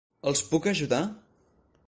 [0.31, 1.01] Els puc ajudar?